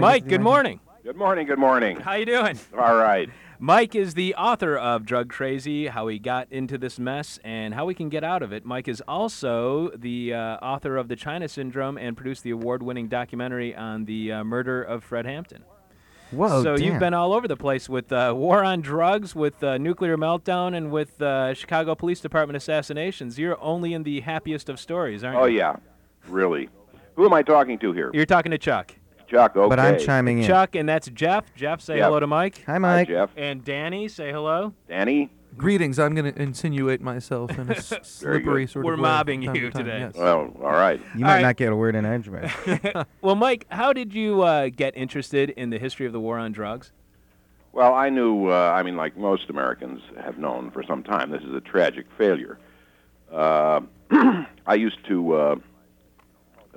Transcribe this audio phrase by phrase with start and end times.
[0.00, 0.80] Mike, good morning.
[1.04, 1.46] Good morning.
[1.46, 2.00] Good morning.
[2.00, 2.58] How you doing?
[2.76, 3.28] All right.
[3.58, 7.84] Mike is the author of Drug Crazy: How We Got Into This Mess and How
[7.84, 8.64] We Can Get Out of It.
[8.64, 13.74] Mike is also the uh, author of The China Syndrome and produced the award-winning documentary
[13.76, 15.64] on the uh, murder of Fred Hampton.
[16.30, 16.86] Whoa, so damn.
[16.86, 20.74] you've been all over the place with uh, war on drugs, with uh, nuclear meltdown,
[20.76, 23.38] and with uh, Chicago Police Department assassinations.
[23.38, 25.60] You're only in the happiest of stories, aren't Oh you?
[25.60, 25.76] Oh yeah,
[26.28, 26.70] really.
[27.16, 28.10] Who am I talking to here?
[28.14, 28.94] You're talking to Chuck.
[29.30, 29.56] Chuck.
[29.56, 29.68] Okay.
[29.68, 30.46] But I'm chiming in.
[30.46, 31.44] Chuck, and that's Jeff.
[31.54, 32.06] Jeff, say Jeff.
[32.06, 32.62] hello to Mike.
[32.66, 33.08] Hi, Hi, Mike.
[33.08, 33.30] Jeff.
[33.36, 34.74] And Danny, say hello.
[34.88, 35.30] Danny.
[35.56, 35.98] Greetings.
[35.98, 39.42] I'm going to insinuate myself in a s- slippery sort We're of way from mobbing
[39.42, 39.98] time you time, today.
[40.00, 40.14] yes.
[40.14, 41.00] Well, all right.
[41.16, 41.42] You All might right.
[41.42, 42.50] not get a word in edgewise.
[43.20, 46.52] Well, Mike, how did you uh, get interested in the history of the war on
[46.52, 46.92] drugs?
[47.72, 48.48] Well, I knew.
[48.50, 52.06] Uh, I mean, like most Americans have known for some time, this is a tragic
[52.16, 52.58] failure.
[53.30, 53.80] Uh,
[54.66, 55.34] I used to,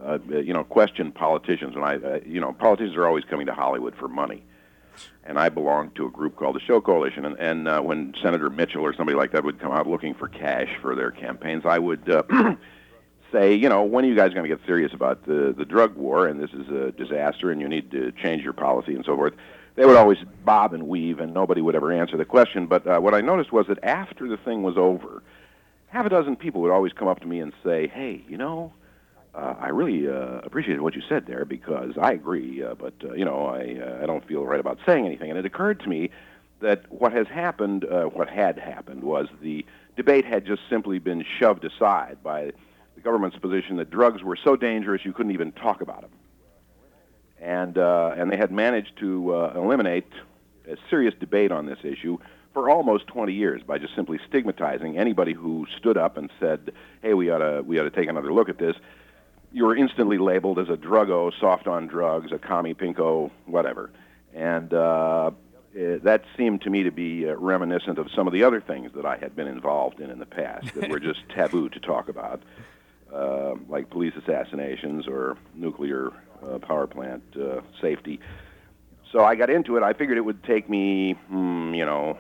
[0.06, 3.54] uh, you know, question politicians, and I, uh, you know, politicians are always coming to
[3.54, 4.44] Hollywood for money.
[5.24, 8.50] And I belonged to a group called the Show Coalition, and, and uh, when Senator
[8.50, 11.80] Mitchell or somebody like that would come out looking for cash for their campaigns, I
[11.80, 12.24] would uh,
[13.32, 15.96] say, you know, when are you guys going to get serious about the the drug
[15.96, 16.28] war?
[16.28, 19.34] And this is a disaster, and you need to change your policy and so forth.
[19.76, 22.68] They would always bob and weave, and nobody would ever answer the question.
[22.68, 25.24] But uh, what I noticed was that after the thing was over,
[25.88, 28.72] half a dozen people would always come up to me and say, "Hey, you know."
[29.36, 33.14] Uh, I really uh, appreciated what you said there because I agree, uh, but uh,
[33.14, 35.32] you know I uh, I don't feel right about saying anything.
[35.32, 36.12] And it occurred to me
[36.62, 39.66] that what has happened, what had happened, was the
[39.98, 42.54] debate had just simply been shoved aside by
[42.96, 46.12] the government's position that drugs were so dangerous you couldn't even talk about them,
[47.42, 50.08] and and they had managed to eliminate
[50.70, 52.18] a serious debate on this issue
[52.54, 57.14] for almost 20 years by just simply stigmatizing anybody who stood up and said, "Hey,
[57.14, 58.76] we ought to we ought to take another look at this."
[59.54, 63.92] You were instantly labeled as a druggo, soft on drugs, a commie pinko, whatever,
[64.34, 65.30] and uh,
[65.78, 68.92] eh, that seemed to me to be uh, reminiscent of some of the other things
[68.96, 72.10] that I had been involved in in the past that were just taboo to talk
[72.10, 72.42] about,
[73.14, 76.12] uh, like police assassinations or nuclear
[76.44, 78.20] uh, power plant uh, safety.
[79.12, 79.84] So I got into it.
[79.84, 82.18] I figured it would take me, hmm, you know,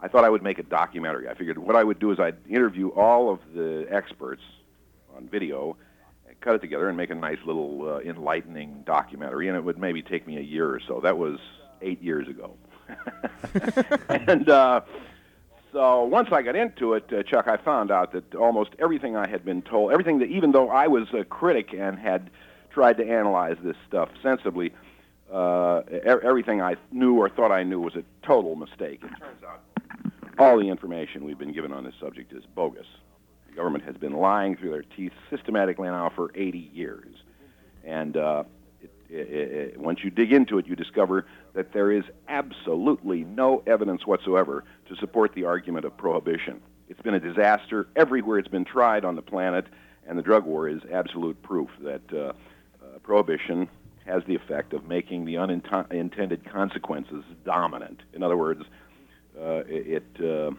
[0.00, 1.28] I thought I would make a documentary.
[1.28, 4.42] I figured what I would do is I'd interview all of the experts
[5.16, 5.76] on video,
[6.40, 9.48] cut it together, and make a nice little uh, enlightening documentary.
[9.48, 11.00] And it would maybe take me a year or so.
[11.00, 11.38] That was
[11.82, 12.56] eight years ago.
[14.08, 14.80] and uh,
[15.72, 19.28] so once I got into it, uh, Chuck, I found out that almost everything I
[19.28, 22.30] had been told, everything that even though I was a critic and had
[22.70, 24.72] tried to analyze this stuff sensibly,
[25.32, 29.00] uh, e- everything I knew or thought I knew was a total mistake.
[29.02, 29.60] It turns out
[30.38, 32.86] all the information we've been given on this subject is bogus.
[33.56, 37.14] Government has been lying through their teeth systematically now for 80 years.
[37.84, 38.44] And uh,
[38.82, 43.62] it, it, it, once you dig into it, you discover that there is absolutely no
[43.66, 46.60] evidence whatsoever to support the argument of prohibition.
[46.88, 49.66] It's been a disaster everywhere it's been tried on the planet,
[50.06, 52.32] and the drug war is absolute proof that uh, uh,
[53.02, 53.68] prohibition
[54.04, 58.02] has the effect of making the unintended consequences dominant.
[58.12, 58.62] In other words,
[59.40, 60.52] uh, it uh,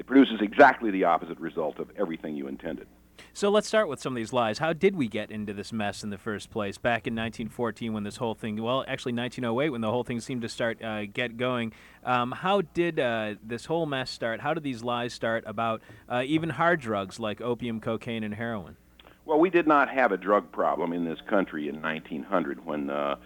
[0.00, 2.86] it produces exactly the opposite result of everything you intended.
[3.34, 4.56] So let's start with some of these lies.
[4.56, 6.78] How did we get into this mess in the first place?
[6.78, 10.40] Back in 1914, when this whole thing, well, actually 1908, when the whole thing seemed
[10.40, 11.74] to start uh, get going.
[12.02, 14.40] Um, how did uh, this whole mess start?
[14.40, 18.78] How did these lies start about uh, even hard drugs like opium, cocaine, and heroin?
[19.26, 23.16] Well, we did not have a drug problem in this country in 1900 when uh,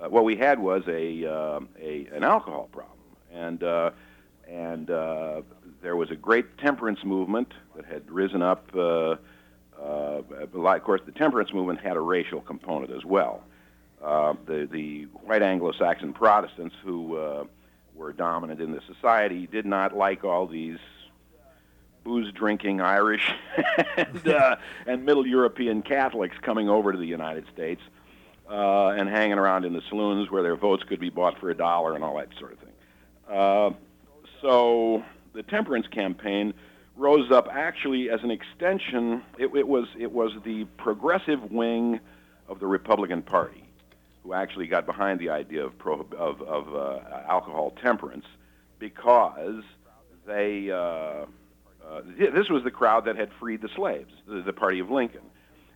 [0.00, 2.98] uh, what we had was a, uh, a an alcohol problem,
[3.32, 3.90] and uh,
[4.48, 5.42] and uh,
[5.84, 8.66] there was a great temperance movement that had risen up.
[8.74, 9.16] Uh,
[9.80, 13.44] uh, of course, the temperance movement had a racial component as well.
[14.02, 17.44] Uh, the the white Anglo-Saxon Protestants who uh,
[17.94, 20.78] were dominant in the society did not like all these
[22.02, 23.30] booze drinking Irish
[23.96, 24.56] and, uh,
[24.86, 27.80] and Middle European Catholics coming over to the United States
[28.50, 31.54] uh, and hanging around in the saloons where their votes could be bought for a
[31.54, 32.72] dollar and all that sort of thing.
[33.30, 33.70] Uh,
[34.42, 35.02] so
[35.34, 36.54] the temperance campaign
[36.96, 39.22] rose up actually as an extension.
[39.38, 42.00] It, it was it was the progressive wing
[42.48, 43.64] of the Republican Party
[44.22, 48.26] who actually got behind the idea of prohib- of, of uh, alcohol temperance
[48.78, 49.62] because
[50.26, 50.70] they.
[50.70, 51.26] Uh,
[51.86, 55.20] uh, this was the crowd that had freed the slaves, the, the party of Lincoln.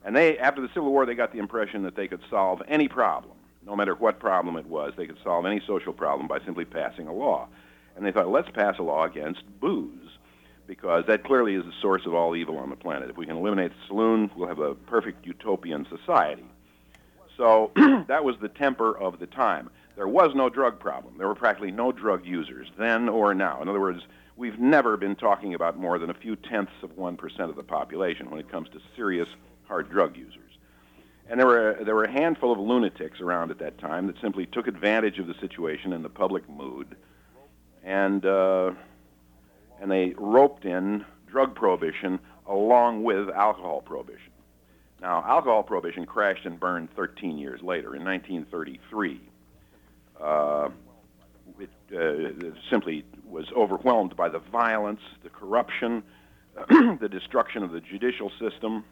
[0.05, 2.89] And they, after the Civil War, they got the impression that they could solve any
[2.89, 4.95] problem, no matter what problem it was.
[4.97, 7.49] They could solve any social problem by simply passing a law.
[7.99, 10.19] And they thought, let's pass a law against booze,
[10.69, 13.11] because that clearly is the source of all evil on the planet.
[13.11, 16.45] If we can eliminate the saloon, we'll have a perfect utopian society.
[17.37, 17.73] So
[18.07, 19.69] that was the temper of the time.
[19.97, 21.19] There was no drug problem.
[21.19, 23.61] There were practically no drug users then or now.
[23.61, 24.03] In other words,
[24.37, 28.31] we've never been talking about more than a few tenths of 1% of the population
[28.31, 29.29] when it comes to serious
[29.67, 30.53] hard drug users.
[31.29, 34.47] And there were, there were a handful of lunatics around at that time that simply
[34.47, 36.97] took advantage of the situation and the public mood,
[37.85, 38.73] and, uh,
[39.81, 44.33] and they roped in drug prohibition along with alcohol prohibition.
[45.01, 49.21] Now, alcohol prohibition crashed and burned 13 years later in 1933.
[50.21, 50.69] Uh,
[51.61, 56.03] it, uh, it simply was overwhelmed by the violence, the corruption,
[56.69, 58.85] the destruction of the judicial system,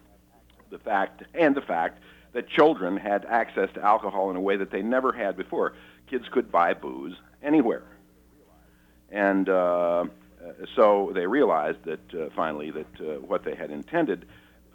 [0.69, 1.99] the fact, and the fact
[2.33, 5.73] that children had access to alcohol in a way that they never had before.
[6.09, 7.83] Kids could buy booze anywhere.
[9.11, 10.05] And uh,
[10.75, 14.25] so they realized that uh, finally that uh, what they had intended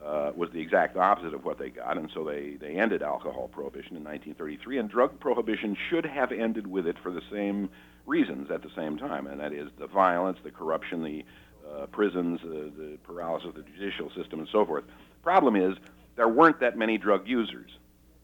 [0.04, 3.48] uh, was the exact opposite of what they got, and so they, they ended alcohol
[3.48, 7.70] prohibition in 1933, and drug prohibition should have ended with it for the same
[8.06, 11.24] reasons at the same time, and that is the violence, the corruption, the
[11.72, 14.84] uh, prisons, uh, the paralysis of the judicial system, and so forth.
[15.22, 15.76] Problem is,
[16.16, 17.70] there weren't that many drug users.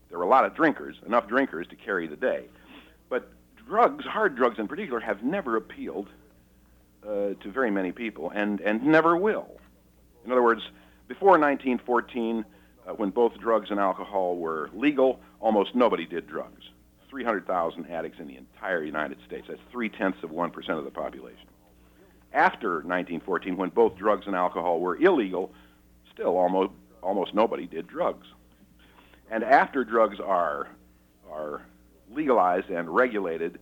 [0.09, 2.47] There were a lot of drinkers, enough drinkers to carry the day.
[3.09, 3.31] But
[3.69, 6.09] drugs, hard drugs in particular, have never appealed
[7.07, 9.61] uh, to very many people and, and never will.
[10.25, 10.63] In other words,
[11.07, 12.45] before 1914,
[12.87, 16.63] uh, when both drugs and alcohol were legal, almost nobody did drugs.
[17.09, 19.47] 300,000 addicts in the entire United States.
[19.49, 21.47] That's three tenths of 1% of the population.
[22.33, 25.53] After 1914, when both drugs and alcohol were illegal,
[26.13, 28.27] still almost almost nobody did drugs.
[29.31, 30.69] And after drugs are,
[31.31, 31.63] are
[32.15, 33.59] legalized and regulated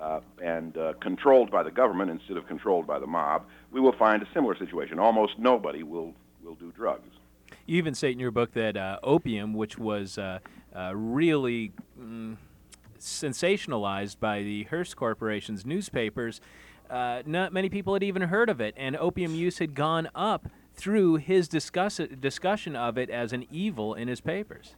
[0.00, 3.92] uh, and uh, controlled by the government instead of controlled by the mob, we will
[3.92, 4.98] find a similar situation.
[4.98, 7.08] Almost nobody will, will do drugs.
[7.66, 10.38] You even say in your book that uh, opium, which was uh,
[10.74, 12.36] uh, really mm,
[12.98, 16.40] sensationalized by the Hearst Corporation's newspapers,
[16.88, 20.48] uh, not many people had even heard of it, and opium use had gone up
[20.74, 24.74] through his discuss discussion of it as an evil in his papers.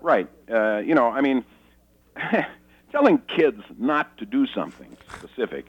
[0.00, 0.28] Right.
[0.50, 1.44] Uh, you know, I mean,
[2.92, 5.66] telling kids not to do something specific,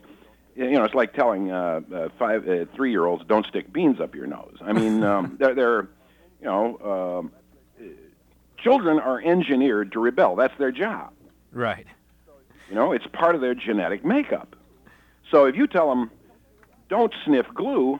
[0.56, 4.28] you know, it's like telling uh, uh, five, uh, three-year-olds don't stick beans up your
[4.28, 4.57] nose.
[4.62, 5.81] I mean, um, they're, they're,
[6.40, 7.31] you know, um,
[8.57, 10.36] children are engineered to rebel.
[10.36, 11.12] That's their job.
[11.51, 11.88] Right.
[12.69, 14.56] You know, it's part of their genetic makeup.
[15.31, 16.12] So if you tell them,
[16.89, 18.00] don't sniff glue,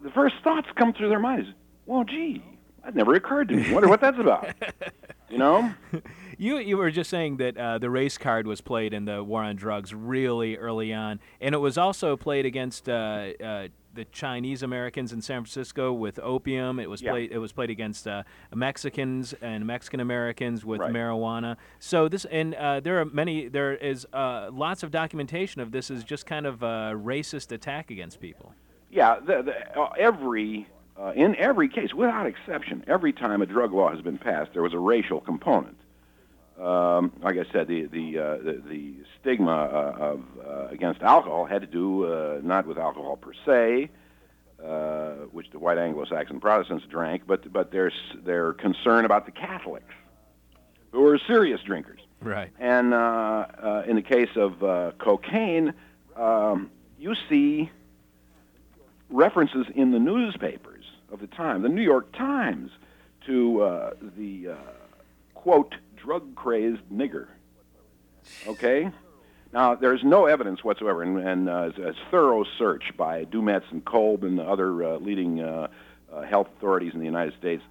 [0.00, 1.48] the first thoughts come through their minds.
[1.86, 2.42] Well, gee,
[2.84, 3.72] that never occurred to me.
[3.72, 4.48] Wonder what that's about.
[5.30, 5.74] You know?
[6.40, 9.42] You you were just saying that uh, the race card was played in the war
[9.42, 12.92] on drugs really early on, and it was also played against uh,
[13.42, 16.78] uh, the Chinese Americans in San Francisco with opium.
[16.78, 17.10] It was Yeah.
[17.10, 17.32] played.
[17.32, 18.22] It was played against uh,
[18.54, 20.92] Mexicans and Mexican Americans with Right.
[20.92, 21.56] marijuana.
[21.80, 23.48] So this and uh, there are many.
[23.48, 27.90] There is uh, lots of documentation of this as just kind of a racist attack
[27.90, 28.54] against people.
[28.92, 33.72] Yeah, the, the, uh, every uh, in every case, without exception, every time a drug
[33.72, 35.76] law has been passed, there was a racial component.
[36.60, 41.46] Um, like I said, the the uh, the, the stigma uh, of uh, against alcohol
[41.46, 43.90] had to do uh, not with alcohol per se,
[44.64, 47.92] uh, which the white Anglo-Saxon Protestants drank, but but their
[48.24, 49.94] their concern about the Catholics,
[50.90, 52.00] who were serious drinkers.
[52.20, 52.50] Right.
[52.58, 55.74] And uh, uh, in the case of uh, cocaine,
[56.16, 57.70] um, you see
[59.10, 62.72] references in the newspapers of the time, the New York Times,
[63.26, 64.56] to uh, the uh,
[65.34, 67.28] quote drug crazed nigger.
[68.46, 68.90] Okay.
[69.52, 73.84] Now, there's no evidence whatsoever, and, and uh, a thorough search by Du Mez and
[73.84, 75.68] Kolb and the other uh, leading uh,
[76.12, 77.62] uh, health authorities in the United States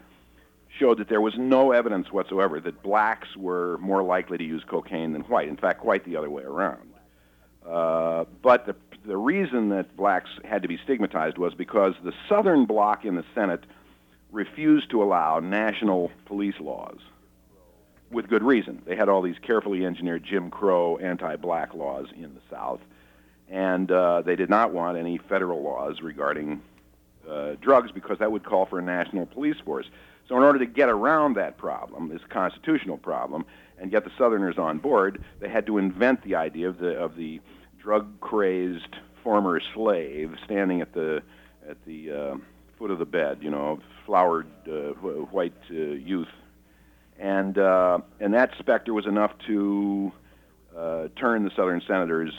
[0.79, 5.13] showed that there was no evidence whatsoever that blacks were more likely to use cocaine
[5.13, 5.47] than white.
[5.47, 6.93] In fact, quite the other way around.
[7.65, 12.65] Uh, but the, the reason that blacks had to be stigmatized was because the Southern
[12.65, 13.63] Bloc in the Senate
[14.31, 16.99] refused to allow national police laws
[18.11, 18.81] with good reason.
[18.85, 22.79] They had all these carefully engineered Jim Crow anti-black laws in the South,
[23.49, 26.61] and uh, they did not want any federal laws regarding
[27.29, 29.85] uh, drugs because that would call for a national police force.
[30.27, 33.45] So, in order to get around that problem, this constitutional problem,
[33.79, 37.15] and get the Southerners on board, they had to invent the idea of the of
[37.15, 37.39] the
[37.81, 41.21] drug-crazed former slave standing at the
[41.69, 42.35] at the uh,
[42.77, 44.91] foot of the bed, you know, flowered uh,
[45.31, 46.27] white uh, youth,
[47.19, 50.11] and uh, and that specter was enough to
[50.77, 52.33] uh, turn the Southern senators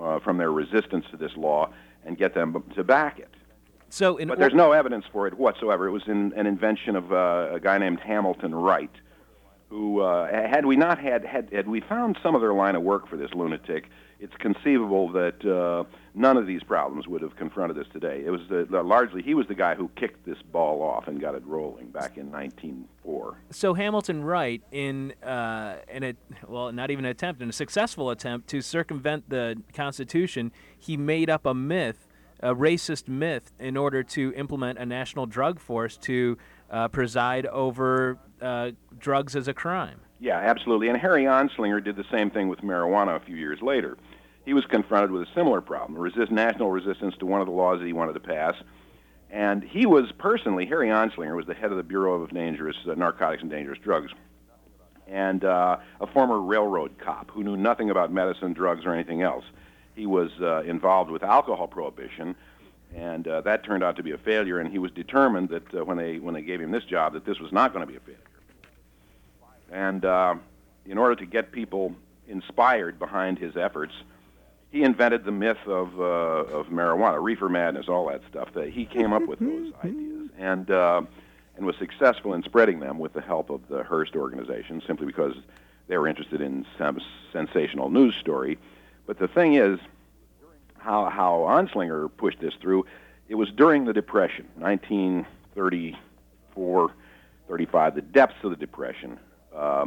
[0.00, 1.70] uh, from their resistance to this law
[2.04, 3.28] and get them to back it.
[3.90, 5.86] So in But there's no evidence for it whatsoever.
[5.86, 8.90] It was in, an invention of uh, a guy named Hamilton Wright,
[9.68, 13.08] who, uh, had we not had, had had we found some other line of work
[13.08, 13.90] for this lunatic,
[14.20, 15.84] it's conceivable that uh,
[16.14, 18.22] none of these problems would have confronted us today.
[18.24, 21.20] It was the, the, largely he was the guy who kicked this ball off and
[21.20, 23.38] got it rolling back in 1904.
[23.50, 26.14] So Hamilton Wright, in uh, in a
[26.46, 31.30] well, not even an attempt, in a successful attempt to circumvent the Constitution, he made
[31.30, 32.06] up a myth,
[32.40, 36.36] a racist myth, in order to implement a national drug force to
[36.70, 40.00] uh, preside over uh, drugs as a crime.
[40.20, 40.88] Yeah, absolutely.
[40.88, 43.96] And Harry Anslinger did the same thing with marijuana a few years later.
[44.50, 47.78] He was confronted with a similar problem, resist national resistance to one of the laws
[47.78, 48.56] that he wanted to pass.
[49.30, 52.94] And he was personally, Harry Anslinger was the head of the Bureau of Dangerous uh,
[52.94, 54.10] Narcotics and Dangerous Drugs,
[55.06, 59.44] and uh, a former railroad cop who knew nothing about medicine, drugs, or anything else.
[59.94, 62.34] He was uh, involved with alcohol prohibition,
[62.92, 64.58] and uh, that turned out to be a failure.
[64.58, 67.24] And he was determined that uh, when they when they gave him this job, that
[67.24, 68.18] this was not going to be a failure.
[69.70, 70.34] And uh,
[70.86, 71.94] in order to get people
[72.26, 73.92] inspired behind his efforts,
[74.70, 78.52] he invented the myth of uh, of marijuana, reefer madness, all that stuff.
[78.54, 81.02] That he came up with those ideas and uh,
[81.56, 85.34] and was successful in spreading them with the help of the Hearst organization, simply because
[85.88, 87.00] they were interested in some
[87.32, 88.58] sensational news story.
[89.06, 89.80] But the thing is,
[90.78, 92.86] how how Anslinger pushed this through.
[93.28, 96.92] It was during the Depression, 1934,
[97.48, 99.20] 35, the depths of the Depression.
[99.54, 99.86] Uh,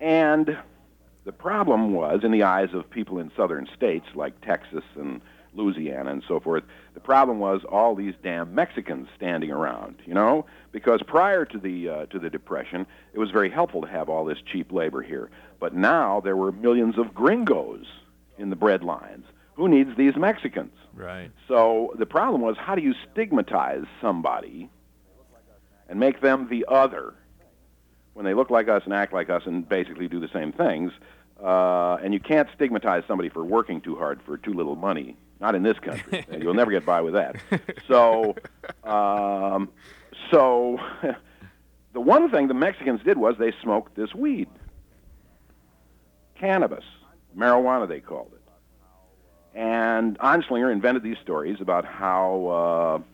[0.00, 0.58] and
[1.24, 5.20] the problem was, in the eyes of people in southern states like Texas and
[5.54, 6.64] Louisiana and so forth,
[6.94, 10.44] the problem was all these damn Mexicans standing around, you know?
[10.72, 14.24] Because prior to the uh, to the depression, it was very helpful to have all
[14.24, 15.30] this cheap labor here.
[15.60, 17.86] But now there were millions of gringos
[18.36, 19.24] in the bread lines.
[19.54, 20.72] Who needs these Mexicans?
[20.92, 21.30] Right.
[21.48, 24.68] So the problem was how do you stigmatize somebody
[25.88, 27.14] and make them the other
[28.14, 30.92] when they look like us and act like us and basically do the same things?
[31.42, 35.16] Uh, and you can't stigmatize somebody for working too hard for too little money.
[35.40, 36.24] Not in this country.
[36.40, 37.36] You'll never get by with that.
[37.86, 38.36] So,
[38.84, 39.68] um,
[40.30, 40.78] so
[41.92, 44.48] the one thing the Mexicans did was they smoked this weed,
[46.38, 46.84] cannabis,
[47.36, 48.40] marijuana they called it.
[49.58, 53.13] And Anslinger invented these stories about how uh,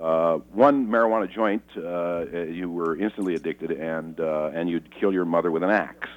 [0.00, 5.24] uh, one marijuana joint uh, you were instantly addicted and uh, and you'd kill your
[5.24, 6.08] mother with an axe.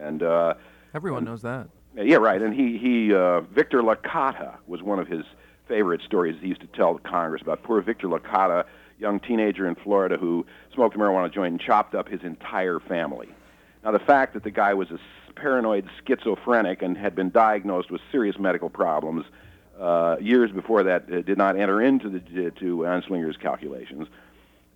[0.00, 0.54] And uh,
[0.94, 1.68] Everyone knows that.
[1.94, 2.40] yeah, right.
[2.40, 5.24] And he he uh, Victor Licata was one of his
[5.68, 6.36] favorite stories.
[6.40, 8.64] He used to tell Congress about poor Victor Licata,
[8.98, 13.28] young teenager in Florida who smoked a marijuana joint and chopped up his entire family.
[13.84, 14.98] Now, the fact that the guy was a
[15.34, 19.26] paranoid schizophrenic and had been diagnosed with serious medical problems
[19.80, 22.20] uh, years before that uh, did not enter into the
[22.52, 24.08] to Anslinger's calculations.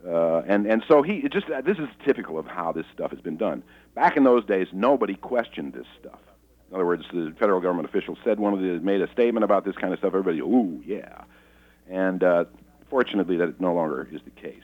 [0.06, 3.20] Uh, and and so he just uh, this is typical of how this stuff has
[3.20, 3.62] been done.
[3.94, 6.20] Back in those days, nobody questioned this stuff.
[6.70, 9.64] In other words, the federal government official said one of the made a statement about
[9.64, 10.14] this kind of stuff.
[10.14, 11.24] Everybody, ooh, yeah.
[11.88, 12.44] And uh,
[12.88, 14.62] fortunately, that no longer is the case.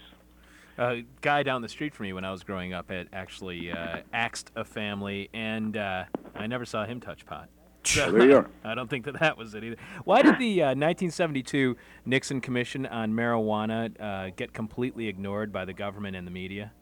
[0.78, 4.00] A guy down the street from me when I was growing up had actually uh,
[4.12, 7.48] axed a family, and uh, I never saw him touch pot.
[7.86, 8.50] So there you are.
[8.64, 9.76] I don't think that that was it either.
[10.04, 15.72] Why did the uh, 1972 Nixon Commission on Marijuana uh, get completely ignored by the
[15.72, 16.72] government and the media?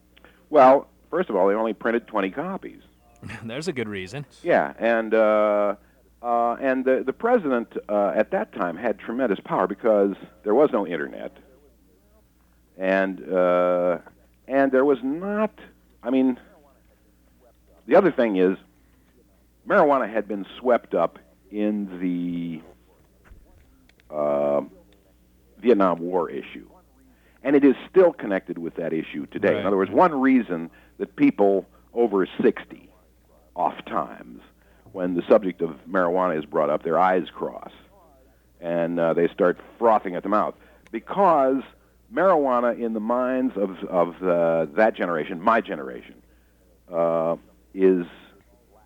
[0.49, 2.81] Well, first of all, they only printed 20 copies.
[3.43, 4.25] There's a good reason.
[4.43, 5.75] Yeah, and uh,
[6.21, 10.69] uh, and the the president uh, at that time had tremendous power because there was
[10.71, 11.35] no internet,
[12.77, 13.99] and uh,
[14.47, 15.51] and there was not.
[16.03, 16.39] I mean,
[17.87, 18.57] the other thing is,
[19.67, 21.19] marijuana had been swept up
[21.51, 22.61] in the
[24.13, 24.61] uh,
[25.59, 26.67] Vietnam War issue,
[27.43, 29.53] and it is still connected with that issue today.
[29.53, 29.61] Right.
[29.61, 32.89] In other words, one reason that people over 60
[33.55, 34.41] oft times
[34.91, 37.71] when the subject of marijuana is brought up, their eyes cross
[38.61, 40.55] and uh, they start frothing at the mouth
[40.91, 41.61] because
[42.13, 46.15] marijuana, in the minds of of uh, that generation, my generation,
[46.91, 47.35] uh,
[47.73, 48.05] is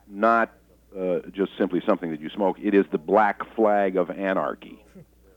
[0.07, 0.51] not
[0.97, 2.57] uh, just simply something that you smoke.
[2.61, 4.83] It is the black flag of anarchy.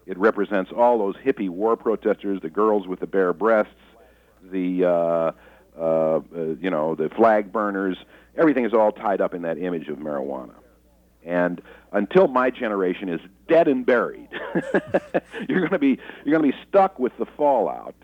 [0.06, 3.73] It represents all those hippie war protesters, the girls with the bare breasts,
[4.42, 5.32] the uh,
[5.78, 6.21] uh, uh,
[6.61, 7.97] you know the flag burners.
[8.37, 10.54] Everything is all tied up in that image of marijuana.
[11.25, 14.28] And until my generation is dead and buried,
[15.49, 17.94] you're going to be you're going to be stuck with the fallout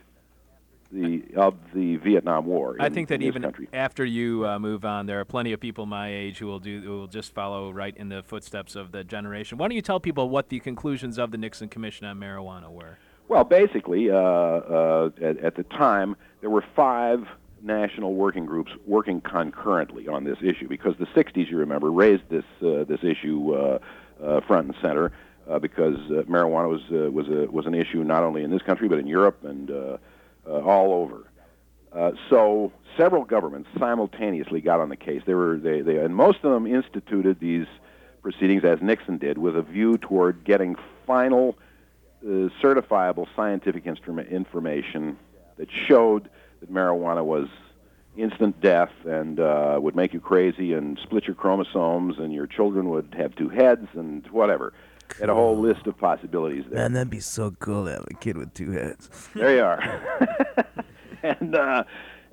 [0.93, 2.77] the of the Vietnam War.
[2.81, 3.69] I in- think that even country.
[3.73, 6.81] after you uh, move on, there are plenty of people my age who will do
[6.81, 9.59] who will just follow right in the footsteps of the generation.
[9.59, 12.99] Why don't you tell people what the conclusions of the Nixon Commission on Marijuana were?
[13.29, 17.27] Well, basically, uh, uh, at, at the time, there were five
[17.63, 22.45] national working groups working concurrently on this issue because the 60s, you remember, raised this
[22.63, 23.79] uh, this issue uh,
[24.23, 25.13] uh, front and center
[25.49, 28.63] uh, because uh, marijuana was uh, was a was an issue not only in this
[28.63, 29.71] country but in Europe and
[30.49, 31.31] uh, all over.
[31.93, 35.23] Uh, so several governments simultaneously got on the case.
[35.27, 37.67] They were they, they and most of them instituted these
[38.23, 40.77] proceedings as Nixon did with a view toward getting
[41.07, 41.57] final
[42.23, 45.17] uh, certifiable scientific instrument information
[45.57, 46.29] that showed
[46.61, 47.49] that marijuana was
[48.17, 52.89] instant death and uh, would make you crazy and split your chromosomes and your children
[52.89, 54.73] would have two heads and whatever.
[55.19, 56.81] Had a whole list of possibilities there.
[56.81, 59.11] Man, that'd be so cool to have a kid with two heads.
[59.35, 60.65] There you are.
[61.23, 61.85] and uh,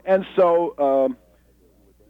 [0.06, 1.18] and so um,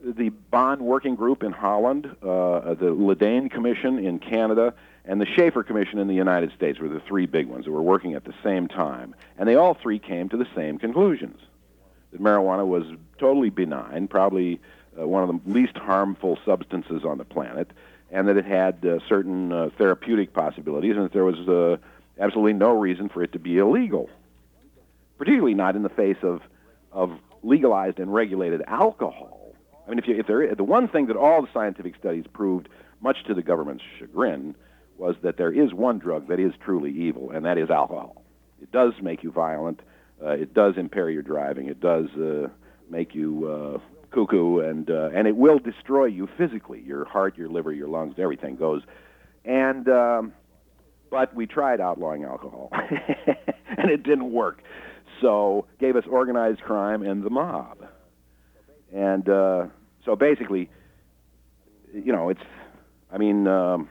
[0.04, 4.74] the Baan Working Group in Holland, uh, the Le Dain Commission in Canada,
[5.06, 7.82] and the Shafer Commission in the United States were the three big ones that were
[7.82, 11.40] working at the same time, and they all three came to the same conclusions:
[12.12, 12.84] that marijuana was
[13.18, 14.60] totally benign, probably
[15.00, 17.72] uh, one of the least harmful substances on the planet,
[18.16, 21.76] and that it had uh, certain uh, therapeutic possibilities, and that there was uh,
[22.18, 24.10] absolutely no reason for it to be illegal,
[25.18, 26.42] particularly not in the face of
[26.94, 27.12] of
[27.44, 29.54] legalized and regulated alcohol.
[29.86, 32.70] I mean, if, you, if there, the one thing that all the scientific studies proved,
[33.02, 34.56] much to the government's chagrin,
[34.98, 38.24] was that there is one drug that is truly evil, and that is alcohol.
[38.62, 39.82] It does make you violent.
[40.24, 41.68] Uh, it does impair your driving.
[41.68, 42.48] It does uh,
[42.90, 43.80] make you uh,
[44.16, 46.82] cuckoo, and uh, and it will destroy you physically.
[46.82, 48.82] Your heart, your liver, your lungs, everything goes.
[49.44, 50.34] And um,
[51.12, 54.64] but we tried outlawing alcohol, and it didn't work.
[55.22, 57.86] So gave us organized crime and the mob.
[58.94, 59.68] And uh,
[60.04, 60.70] so basically,
[61.94, 62.42] you know, it's.
[63.12, 63.90] I mean, um,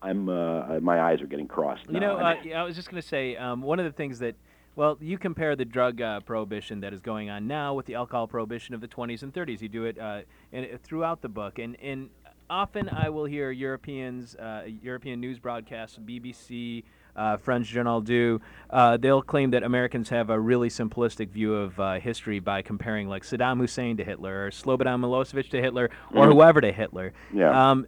[0.00, 0.28] I'm.
[0.28, 1.82] Uh, my eyes are getting crossed.
[1.90, 4.20] You know, uh, yeah, I was just going to say um, one of the things
[4.20, 4.36] that,
[4.76, 8.26] well, you compare the drug uh, prohibition that is going on now with the alcohol
[8.26, 9.60] prohibition of the 20s and 30s.
[9.60, 12.10] You do it uh, in, throughout the book, and and
[12.50, 16.84] often I will hear Europeans, uh, European news broadcasts, BBC.
[17.16, 21.78] Uh, French Journal do, uh, they'll claim that Americans have a really simplistic view of
[21.78, 26.26] uh, history by comparing like Saddam Hussein to Hitler or Slobodan Milosevic to Hitler or
[26.26, 27.12] whoever to Hitler.
[27.32, 27.70] Yeah.
[27.70, 27.86] Um,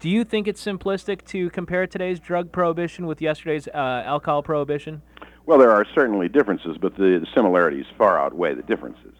[0.00, 5.02] do you think it's simplistic to compare today's drug prohibition with yesterday's uh, alcohol prohibition?
[5.46, 9.14] Well, there are certainly differences, but the similarities far outweigh the differences.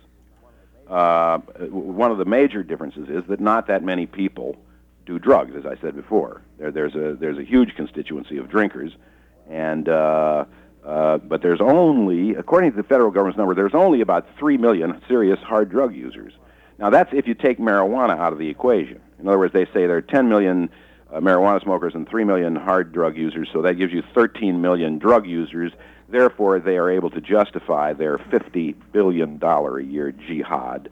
[0.89, 4.57] Uh, one of the major differences is that not that many people
[5.07, 6.43] do drugs, as I said before.
[6.59, 8.93] There, there's a there's a huge constituency of drinkers,
[9.49, 10.45] and uh,
[10.85, 15.01] uh, but there's only, according to the federal government's number, there's only about three million
[15.09, 16.33] serious hard drug users.
[16.79, 19.01] Now that's if you take marijuana out of the equation.
[19.19, 20.69] In other words, they say there are 10 million
[21.11, 24.99] uh, marijuana smokers and 3 million hard drug users, so that gives you 13 million
[24.99, 25.73] drug users.
[26.15, 30.89] Therefore, they are able to justify their 50 billion dollar a year jihad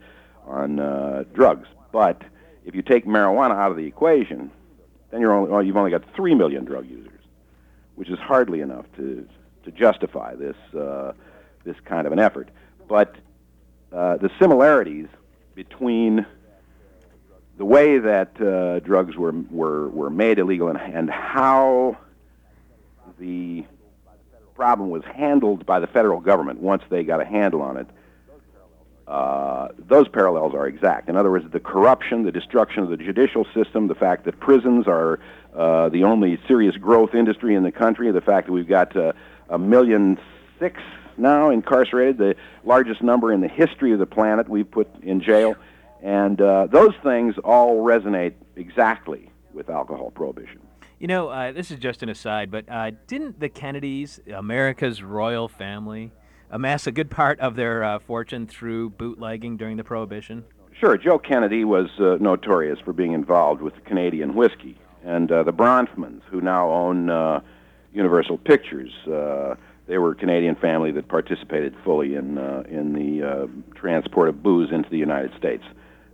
[0.49, 1.69] on uh, drugs.
[1.93, 2.21] But
[2.65, 4.51] if you take marijuana out of the equation,
[5.13, 7.21] then you're only, well, you've only got 3 million drug users,
[7.95, 9.25] which is hardly enough to
[9.63, 11.13] to justify this uh,
[11.63, 12.49] this kind of an effort.
[12.89, 13.15] But
[13.93, 15.07] uh, the similarities
[15.55, 16.27] between
[17.59, 21.97] the way that uh, drugs were, were, were made illegal and, and how
[23.21, 23.65] the
[24.55, 27.87] problem was handled by the federal government once they got a handle on it,
[29.07, 31.09] uh, those parallels are exact.
[31.09, 34.87] In other words, the corruption, the destruction of the judicial system, the fact that prisons
[34.87, 35.19] are
[35.55, 39.13] uh, the only serious growth industry in the country, the fact that we've got uh,
[39.51, 40.19] a million
[40.59, 40.81] six
[41.19, 45.57] now incarcerated, the largest number in the history of the planet we've put in jail.
[46.03, 50.61] And uh, those things all resonate exactly with alcohol prohibition.
[51.03, 55.49] You know, uh, this is just an aside, but uh, didn't the Kennedys, America's royal
[55.49, 56.13] family,
[56.49, 60.45] amass a good part of their uh, fortune through bootlegging during the Prohibition?
[60.79, 60.97] Sure.
[60.97, 64.79] Joe Kennedy was uh, notorious for being involved with Canadian whiskey.
[65.05, 67.41] And uh, the Bronfmans, who now own uh,
[67.93, 68.93] Universal Pictures,
[69.89, 72.39] they were a Canadian family that participated fully in,
[72.71, 75.65] in the transport of booze into the United States.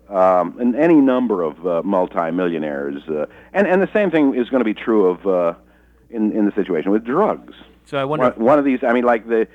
[0.09, 3.03] Um, and any number of uh, multimillionaires.
[3.07, 5.55] Uh, and, and the same thing is going to be true of uh,
[6.09, 7.55] in, in the situation with drugs.
[7.85, 8.31] So I wonder.
[8.31, 9.47] One, one of these, I mean, like the,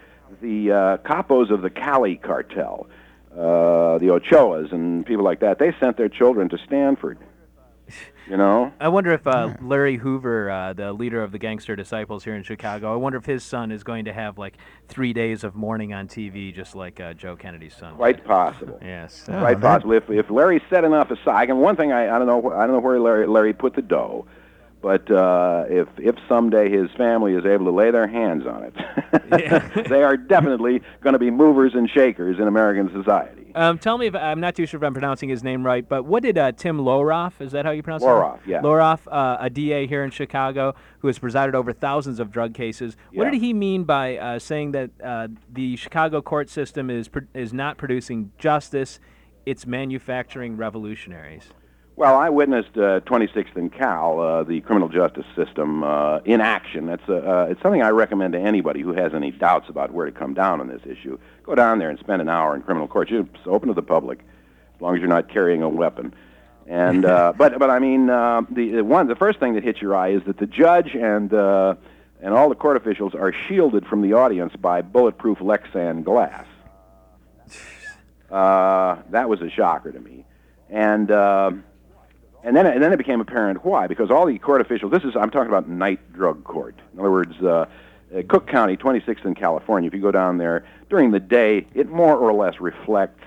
[0.41, 2.87] the uh, capos of the Cali cartel,
[3.31, 7.17] uh, the Ochoas and people like that, they sent their children to Stanford.
[8.29, 8.73] You know?
[8.79, 12.43] I wonder if uh, Larry Hoover, uh, the leader of the Gangster Disciples here in
[12.43, 14.57] Chicago, I wonder if his son is going to have like
[14.87, 17.95] three days of mourning on TV, just like uh, Joe Kennedy's son.
[17.95, 18.79] Quite possible.
[18.81, 19.25] Yes.
[19.27, 19.39] Yeah.
[19.39, 19.93] Quite that- possible.
[19.93, 22.71] If if Larry set enough aside, and one thing I, I don't know I don't
[22.71, 24.25] know where Larry Larry put the dough,
[24.81, 29.87] but uh, if if someday his family is able to lay their hands on it,
[29.89, 33.42] they are definitely going to be movers and shakers in American society.
[33.55, 36.03] Um, tell me if I'm not too sure if I'm pronouncing his name right, but
[36.03, 37.33] what did uh, Tim Lohraff?
[37.39, 38.07] Is that how you pronounce it?
[38.07, 38.61] Lohraff, yeah.
[38.61, 42.97] Lohraff, uh, a DA here in Chicago who has presided over thousands of drug cases.
[43.13, 47.19] What did he mean by uh, saying that uh, the Chicago court system is pr-
[47.33, 48.99] is not producing justice?
[49.45, 51.49] It's manufacturing revolutionaries.
[51.95, 56.87] Well, I witnessed uh, 26th and Cal, uh, the criminal justice system, uh, in action.
[56.87, 60.07] That's uh, uh, it's something I recommend to anybody who has any doubts about where
[60.07, 61.19] to come down on this issue.
[61.43, 63.11] Go down there and spend an hour in criminal court.
[63.11, 64.21] It's open to the public,
[64.75, 66.15] as long as you're not carrying a weapon.
[66.65, 69.79] And uh, but but I mean uh, the, the one the first thing that hits
[69.79, 71.75] your eye is that the judge and uh,
[72.21, 76.45] and all the court officials are shielded from the audience by bulletproof Lexan glass.
[78.31, 80.25] Uh, that was a shocker to me,
[80.67, 81.11] and.
[81.11, 81.51] Uh,
[82.43, 83.87] and then, and then it became apparent why.
[83.87, 86.75] Because all the court officials, this is, I'm talking about night drug court.
[86.93, 87.65] In other words, uh,
[88.15, 91.89] uh, Cook County, 26th in California, if you go down there during the day, it
[91.89, 93.23] more or less reflects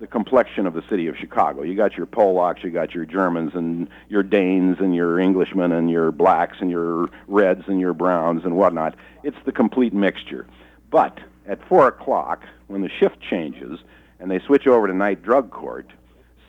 [0.00, 1.62] the complexion of the city of Chicago.
[1.62, 5.90] You got your Polacks, you got your Germans, and your Danes, and your Englishmen, and
[5.90, 8.96] your blacks, and your reds, and your browns, and whatnot.
[9.22, 10.46] It's the complete mixture.
[10.90, 13.80] But at 4 o'clock, when the shift changes
[14.18, 15.88] and they switch over to night drug court,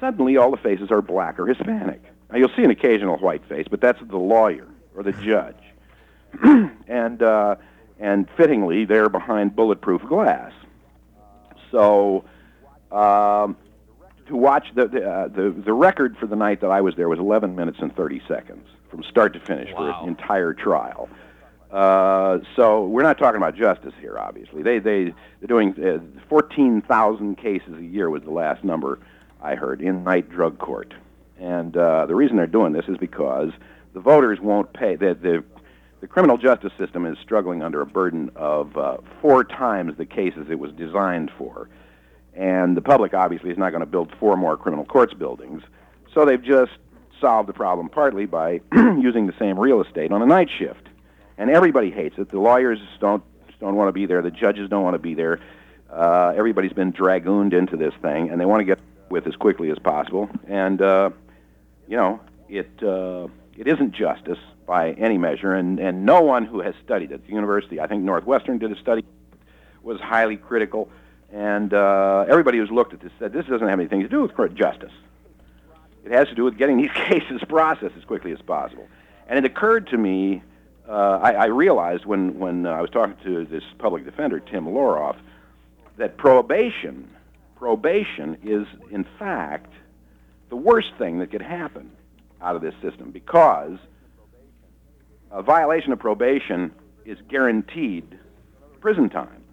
[0.04, 2.02] suddenly all the faces are black or Hispanic.
[2.30, 5.56] Now you'll see an occasional white face, but that's the lawyer or the judge,
[6.88, 7.56] and uh,
[8.00, 10.52] and fittingly they're behind bulletproof glass.
[11.72, 12.26] So
[12.92, 13.56] um,
[14.28, 17.08] to watch the the, uh, the the record for the night that I was there
[17.08, 19.78] was 11 minutes and 30 seconds from start to finish Wow.
[19.78, 21.08] for an entire trial.
[21.72, 24.64] Uh, so we're not talking about justice here, obviously.
[24.64, 29.00] They they they're doing uh, 14,000 cases a year was the last number
[29.44, 30.94] I heard in night drug court,
[31.40, 33.52] and uh, the reason they're doing this is because
[33.94, 34.96] the voters won't pay.
[34.96, 35.44] The the,
[36.02, 40.48] the criminal justice system is struggling under a burden of uh, four times the cases
[40.50, 41.70] it was designed for,
[42.34, 45.62] and the public obviously is not going to build four more criminal courts buildings.
[46.14, 46.72] So they've just
[47.22, 50.88] solved the problem partly by using the same real estate on a night shift
[51.38, 52.30] and everybody hates it.
[52.32, 53.24] The lawyers don't
[53.60, 54.22] don't want to be there.
[54.22, 55.40] The judges don't want to be there.
[55.90, 58.80] Uh, everybody's been dragooned into this thing, and they want to get
[59.14, 60.28] with as quickly as possible.
[60.48, 61.12] And uh,
[61.88, 65.54] you know, it uh, it isn't justice by any measure.
[65.54, 68.80] And and no one who has studied at the university, I think Northwestern did a
[68.82, 69.06] study,
[69.84, 70.90] was highly critical.
[71.32, 74.56] And uh, everybody who's looked at this said this doesn't have anything to do with
[74.56, 74.92] justice.
[76.04, 78.88] It has to do with getting these cases processed as quickly as possible.
[79.28, 80.42] And it occurred to me,
[80.90, 84.66] uh, I, I realized when, when uh, I was talking to this public defender, Tim
[84.66, 85.16] Lohraff,
[85.98, 87.10] that probation,
[87.64, 89.72] probation is, in fact,
[90.50, 91.90] the worst thing that could happen
[92.42, 93.78] out of this system because
[95.32, 96.74] a violation of probation
[97.06, 98.20] is guaranteed
[98.82, 99.46] prison time.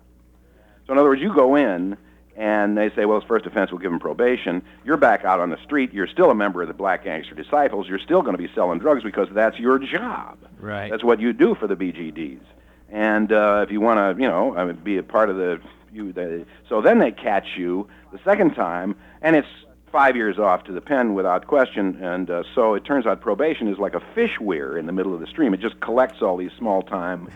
[0.88, 1.96] So, in other words, you go in
[2.36, 4.60] and they say, well, his first offense will give him probation.
[4.84, 5.92] You're back out on the street.
[5.94, 7.86] You're still a member of the Black Gangster Disciples.
[7.86, 10.36] You're still going to be selling drugs because that's your job.
[10.58, 10.90] Right.
[10.90, 12.42] That's what you do for the BGDs.
[12.88, 15.60] And uh, if you want to, you know, be a part of the,
[15.92, 19.48] you, the, so then they catch you the second time, and it's
[19.90, 21.96] five years off to the pen without question.
[22.02, 25.14] And uh, so it turns out probation is like a fish weir in the middle
[25.14, 25.52] of the stream.
[25.54, 27.28] It just collects all these small-time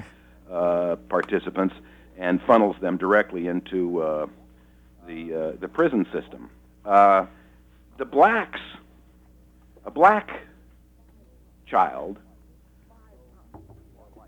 [0.50, 1.74] uh, participants
[2.16, 4.26] and funnels them directly into uh,
[5.06, 6.48] the uh, the prison system.
[6.84, 7.26] Uh,
[7.98, 8.60] the blacks,
[9.84, 10.30] a black
[11.66, 12.18] child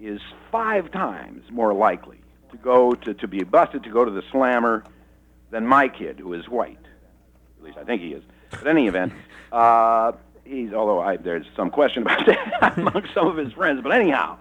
[0.01, 2.16] is five times more likely
[2.51, 4.85] to go to, to be busted to go to the slammer
[5.51, 6.79] than my kid who is white.
[7.59, 8.23] At least I think he is.
[8.51, 9.13] But in any event,
[9.53, 10.13] uh,
[10.45, 13.81] he's although I, there's some question about that among some of his friends.
[13.83, 14.39] But anyhow,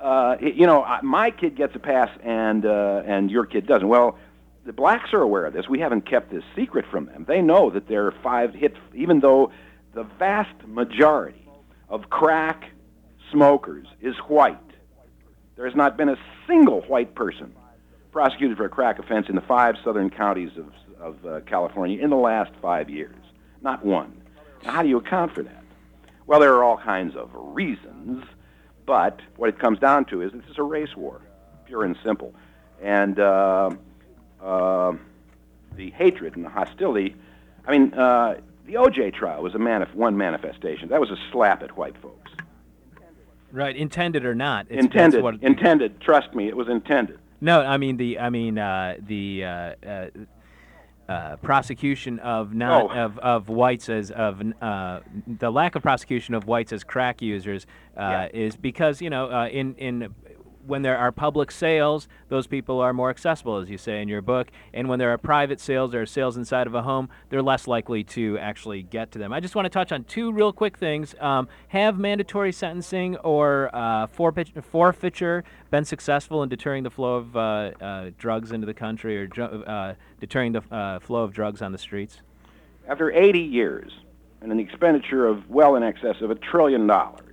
[0.00, 3.88] uh, you know, my kid gets a pass and uh, and your kid doesn't.
[3.88, 4.18] Well,
[4.64, 5.68] the blacks are aware of this.
[5.68, 7.24] We haven't kept this secret from them.
[7.26, 9.50] They know that there are five hits, even though
[9.94, 11.48] the vast majority
[11.88, 12.70] of crack
[13.32, 14.58] smokers is white.
[15.58, 16.16] There has not been a
[16.46, 17.52] single white person
[18.12, 22.10] prosecuted for a crack offense in the five southern counties of, of uh, California in
[22.10, 23.16] the last five years.
[23.60, 24.22] Not one.
[24.62, 25.64] Now, how do you account for that?
[26.28, 28.24] Well, there are all kinds of reasons,
[28.86, 31.20] but what it comes down to is this is a race war,
[31.66, 32.32] pure and simple.
[32.80, 33.70] And uh,
[34.40, 34.92] uh,
[35.74, 37.16] the hatred and the hostility,
[37.66, 40.90] I mean, uh, the OJ trial was a manif- one manifestation.
[40.90, 42.27] That was a slap at white folks.
[43.50, 44.66] Right, intended or not.
[44.68, 46.00] It's, intended, intended.
[46.00, 47.18] Trust me, it was intended.
[47.40, 49.48] No, I mean the I mean uh, the uh,
[49.86, 50.06] uh,
[51.08, 53.04] uh, prosecution of not Oh.
[53.04, 57.66] of, of whites as of uh, the lack of prosecution of whites as crack users
[57.96, 58.28] uh, Yeah.
[58.34, 60.14] is because you know uh, in in
[60.68, 64.20] when there are public sales, those people are more accessible, as you say in your
[64.20, 64.48] book.
[64.74, 68.04] And when there are private sales or sales inside of a home, they're less likely
[68.04, 69.32] to actually get to them.
[69.32, 71.14] I just want to touch on two real quick things.
[71.20, 77.36] Um, have mandatory sentencing or uh, forfeit- forfeiture been successful in deterring the flow of
[77.36, 77.40] uh,
[77.80, 81.72] uh, drugs into the country or dr- uh, deterring the uh, flow of drugs on
[81.72, 82.20] the streets?
[82.86, 83.92] After 80 years
[84.40, 87.27] and an expenditure of well in excess of a trillion dollars,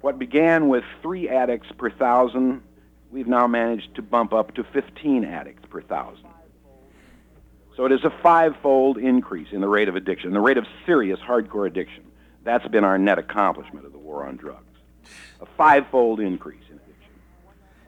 [0.00, 2.62] what began with three addicts per thousand,
[3.10, 6.26] we've now managed to bump up to 15 addicts per thousand.
[7.76, 11.18] So it is a five-fold increase in the rate of addiction, the rate of serious
[11.20, 12.04] hardcore addiction.
[12.44, 14.64] That's been our net accomplishment of the war on drugs.
[15.40, 16.90] A five-fold increase in addiction.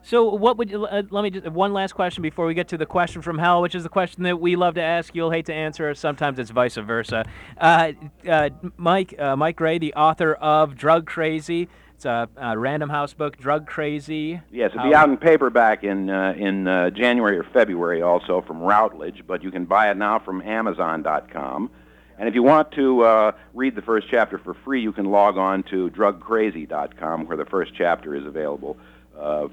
[0.03, 2.87] So, what would uh, let me just one last question before we get to the
[2.87, 5.15] question from hell, which is the question that we love to ask.
[5.15, 5.95] You'll hate to answer.
[5.95, 7.25] Sometimes it's vice versa.
[7.59, 7.93] Uh,
[8.29, 11.69] uh, Mike, uh, Mike Gray, the author of Drug Crazy.
[12.03, 14.41] It's a, a Random House book, Drug Crazy.
[14.51, 18.61] Yes, it'll be out in paperback in uh, in uh, January or February, also from
[18.61, 19.23] Routledge.
[19.25, 21.71] But you can buy it now from Amazon.com.
[22.19, 25.39] And if you want to uh, read the first chapter for free, you can log
[25.39, 28.77] on to DrugCrazy.com, where the first chapter is available
[29.17, 29.49] uh, uh,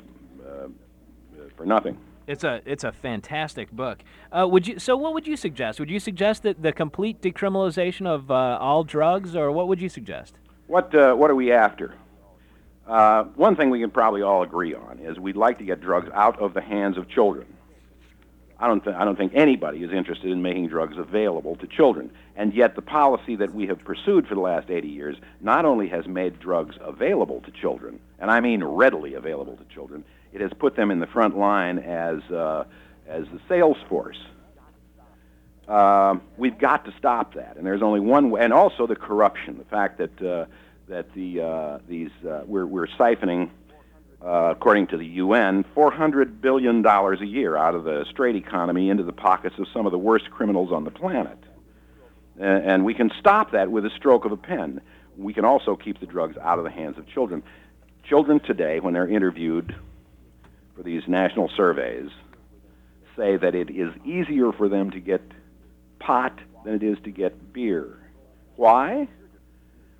[1.55, 1.99] for nothing.
[2.25, 3.99] It's a it's a fantastic book.
[4.31, 5.79] Uh, would you so what would you suggest?
[5.79, 9.89] Would you suggest that the complete decriminalization of uh, all drugs, or what would you
[9.89, 10.33] suggest?
[10.65, 11.93] What uh, what are we after?
[12.89, 16.09] Uh, one thing we can probably all agree on is we'd like to get drugs
[16.15, 17.45] out of the hands of children.
[18.57, 22.09] I don't, th- I don't think anybody is interested in making drugs available to children.
[22.35, 25.87] And yet, the policy that we have pursued for the last 80 years not only
[25.89, 30.51] has made drugs available to children, and I mean readily available to children, it has
[30.57, 32.63] put them in the front line as, uh,
[33.07, 34.17] as the sales force.
[35.67, 38.41] Um, we've got to stop that, and there's only one way.
[38.41, 40.45] And also the corruption, the fact that uh,
[40.89, 43.49] that the uh, these uh, we're we're siphoning,
[44.23, 48.89] uh, according to the UN, 400 billion dollars a year out of the straight economy
[48.89, 51.37] into the pockets of some of the worst criminals on the planet.
[52.39, 54.81] A- And we can stop that with a stroke of a pen.
[55.17, 57.43] We can also keep the drugs out of the hands of children.
[58.03, 59.75] Children today, when they're interviewed
[60.75, 62.09] for these national surveys,
[63.15, 65.21] say that it is easier for them to get
[65.99, 67.97] pot than it is to get beer.
[68.55, 69.07] Why?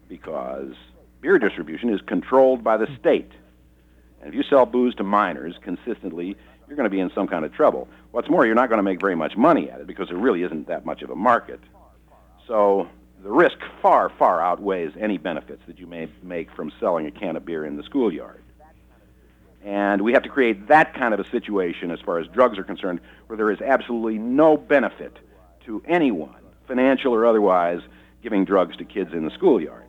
[0.09, 0.73] Because
[1.21, 3.31] beer distribution is controlled by the state.
[4.19, 6.35] And if you sell booze to minors consistently,
[6.67, 7.87] you're going to be in some kind of trouble.
[8.11, 10.43] What's more, you're not going to make very much money at it because there really
[10.43, 11.61] isn't that much of a market.
[12.47, 12.89] So
[13.23, 17.35] the risk far, far outweighs any benefits that you may make from selling a can
[17.35, 18.41] of beer in the schoolyard.
[19.63, 22.63] And we have to create that kind of a situation as far as drugs are
[22.63, 25.17] concerned where there is absolutely no benefit
[25.65, 26.35] to anyone,
[26.67, 27.81] financial or otherwise,
[28.23, 29.83] giving drugs to kids in the schoolyard.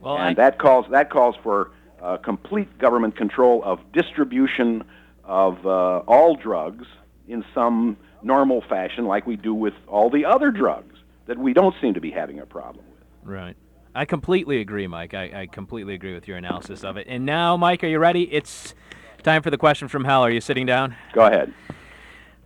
[0.00, 1.70] Well, and I- that calls that calls for
[2.02, 4.84] uh, complete government control of distribution
[5.24, 6.86] of uh, all drugs
[7.26, 11.74] in some normal fashion, like we do with all the other drugs that we don't
[11.80, 13.04] seem to be having a problem with.
[13.22, 13.56] Right.
[13.94, 15.12] I completely agree, Mike.
[15.12, 17.06] I, I completely agree with your analysis of it.
[17.08, 18.32] And now, Mike, are you ready?
[18.32, 18.74] It's
[19.22, 20.22] time for the question from hell.
[20.22, 20.96] Are you sitting down?
[21.12, 21.52] Go ahead.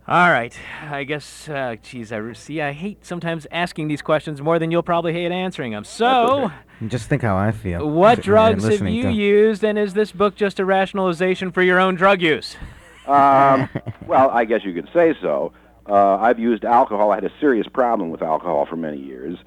[0.05, 0.53] All right.
[0.89, 2.61] I guess, uh, geez, I re- see.
[2.61, 5.85] I hate sometimes asking these questions more than you'll probably hate answering them.
[5.85, 6.51] So,
[6.87, 7.89] Just think how I feel.
[7.89, 10.65] what sitting there drugs have listening you to- used, and is this book just a
[10.65, 12.57] rationalization for your own drug use?
[13.07, 13.69] Um,
[14.05, 15.53] well, I guess you could say so.
[15.87, 17.11] Uh, I've used alcohol.
[17.11, 19.37] I had a serious problem with alcohol for many years.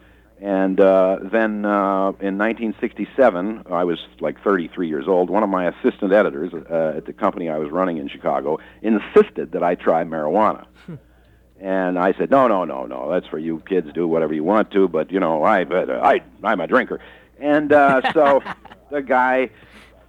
[0.41, 5.31] And uh, then uh, in 1967, I was like 33 years old.
[5.31, 9.53] One of my assistant editors uh, at the company I was running in Chicago insisted
[9.53, 10.67] that I try marijuana.
[11.59, 13.11] And I said, no, no, no, no.
[13.11, 13.91] That's for you kids.
[13.95, 14.89] Do whatever you want to.
[14.89, 17.01] But you know, I, I, I'm a drinker.
[17.39, 18.43] And uh, so
[18.91, 19.51] the guy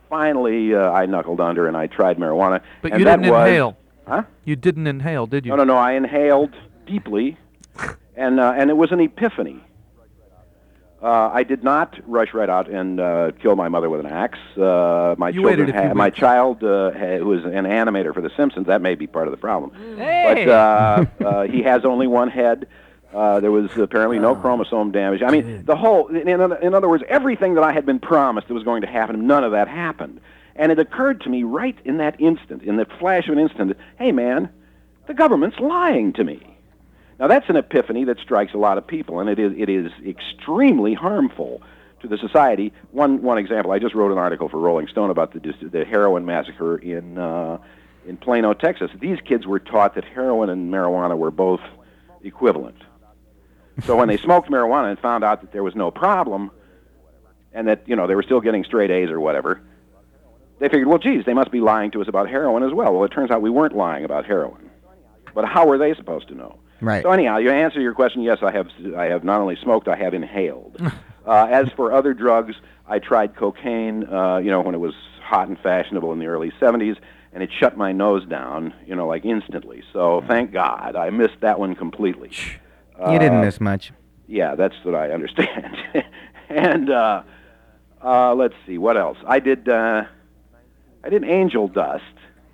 [0.09, 2.61] finally, uh, I knuckled under and I tried marijuana.
[2.81, 3.77] But and you that didn't was, inhale.
[4.05, 4.23] Huh?
[4.45, 5.51] You didn't inhale, did you?
[5.51, 5.77] No, no, no.
[5.77, 7.37] I inhaled deeply,
[8.15, 9.61] and uh, and it was an epiphany.
[11.01, 14.39] Uh, I did not rush right out and uh, kill my mother with an axe.
[14.57, 17.65] Uh, my You children, waited a few ha- my child, uh, ha- who is an
[17.65, 19.71] animator for The Simpsons, that may be part of the problem.
[19.95, 20.45] Hey!
[20.45, 22.67] But uh, uh, he has only one head.
[23.13, 25.21] Uh, there was apparently no chromosome damage.
[25.21, 28.47] I mean, the whole, in, in, in other words, everything that I had been promised
[28.47, 30.19] that was going to happen, none of that happened.
[30.55, 33.69] And it occurred to me right in that instant, in the flash of an instant,
[33.69, 34.49] that, hey, man,
[35.05, 36.56] the government's lying to me.
[37.19, 39.91] Now that's an epiphany that strikes a lot of people, and it is it is
[40.05, 41.61] extremely harmful
[42.01, 42.73] to the society.
[42.91, 46.25] One one example: I just wrote an article for Rolling Stone about the the heroin
[46.25, 47.57] massacre in uh,
[48.05, 48.91] in Plano, Texas.
[48.99, 51.61] These kids were taught that heroin and marijuana were both
[52.23, 52.77] equivalent.
[53.83, 56.51] So when they smoked marijuana and found out that there was no problem,
[57.53, 59.61] and that you know they were still getting straight A's or whatever,
[60.59, 62.93] they figured, well, geez, they must be lying to us about heroin as well.
[62.93, 64.69] Well, it turns out we weren't lying about heroin.
[65.35, 66.57] But how were they supposed to know?
[66.81, 67.03] Right.
[67.03, 68.21] So anyhow, you answer your question.
[68.21, 68.67] Yes, I have.
[68.95, 70.77] I have not only smoked, I have inhaled.
[71.25, 72.55] uh, as for other drugs,
[72.87, 74.03] I tried cocaine.
[74.05, 76.97] Uh, you know, when it was hot and fashionable in the early '70s,
[77.33, 78.73] and it shut my nose down.
[78.85, 79.83] You know, like instantly.
[79.91, 82.31] So thank God, I missed that one completely.
[82.99, 83.91] you didn't Uh, miss much.
[84.27, 85.77] yeah, that's what I understand.
[86.49, 87.23] and uh,
[88.03, 89.17] uh, let's see, what else?
[89.25, 89.67] I did.
[89.67, 90.03] Uh,
[91.03, 92.03] I did Angel Dust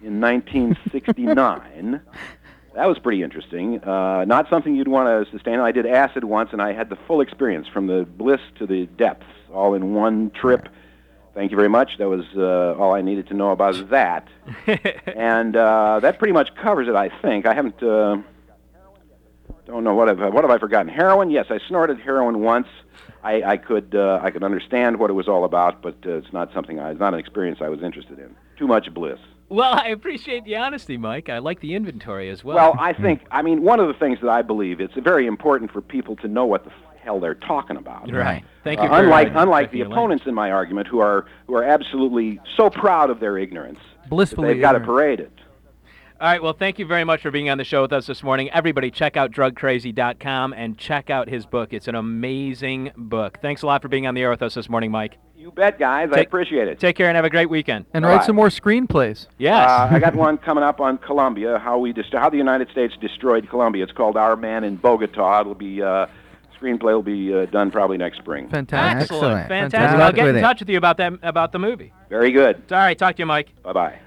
[0.03, 2.01] in 1969.
[2.75, 3.83] that was pretty interesting.
[3.83, 5.59] Uh, not something you'd want to sustain.
[5.59, 8.87] I did acid once, and I had the full experience from the bliss to the
[8.87, 10.67] depths, all in one trip.
[11.33, 11.97] Thank you very much.
[11.97, 14.27] That was uh, all I needed to know about that.
[15.07, 17.45] and uh, that pretty much covers it, I think.
[17.45, 17.81] I haven't.
[17.81, 18.17] Uh,
[19.65, 20.89] don't know what have what have I forgotten?
[20.91, 21.29] Heroin?
[21.31, 22.67] Yes, I snorted heroin once.
[23.23, 26.33] I, I could uh, I could understand what it was all about, but uh, it's
[26.33, 28.35] not something I, it's not an experience I was interested in.
[28.57, 29.19] Too much bliss.
[29.53, 31.29] Well, I appreciate the honesty, Mike.
[31.29, 32.55] I like the inventory as well.
[32.55, 35.71] Well, I think I mean one of the things that I believe it's very important
[35.71, 36.71] for people to know what the
[37.03, 38.11] hell they're talking about.
[38.11, 38.43] right.
[38.63, 38.89] Thank Uh, you.
[38.89, 42.71] for, unlike uh, unlike the opponents in my argument, who are who are absolutely so
[42.71, 43.77] proud of their ignorance
[44.09, 45.31] Blissfully they've got to parade it.
[46.19, 46.41] All right.
[46.41, 48.49] Well, thank you very much for being on the show with us this morning.
[48.51, 51.73] Everybody, check out drugcrazy.com and check out his book.
[51.73, 53.39] It's an amazing book.
[53.41, 55.17] Thanks a lot for being on the air with us this morning, Mike.
[55.43, 56.09] You bet, guys.
[56.13, 56.79] I appreciate it.
[56.79, 57.85] Take care and have a great weekend.
[57.93, 58.25] And All write right.
[58.25, 59.27] some more screenplays.
[59.37, 59.69] Yes.
[59.69, 61.59] Uh, I got one coming up on Colombia.
[61.59, 63.83] How we dest- how the United States destroyed Colombia.
[63.83, 65.41] It's called Our Man in Bogota.
[65.41, 66.05] It'll be uh,
[66.57, 68.47] screenplay will be uh, done probably next spring.
[68.47, 69.01] Fantastic.
[69.01, 69.33] Excellent.
[69.41, 69.49] Excellent.
[69.49, 69.99] Fantastic.
[69.99, 71.91] I'll get in touch with you about that about the movie.
[72.07, 72.61] Very good.
[72.71, 72.97] All right.
[72.97, 73.49] Talk to you, Mike.
[73.63, 73.99] Bye bye.